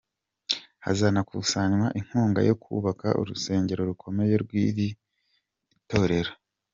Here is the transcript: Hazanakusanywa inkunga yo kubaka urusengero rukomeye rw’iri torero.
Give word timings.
Hazanakusanywa 0.85 1.87
inkunga 1.99 2.39
yo 2.49 2.55
kubaka 2.63 3.07
urusengero 3.21 3.81
rukomeye 3.89 4.33
rw’iri 4.43 4.87
torero. 5.89 6.31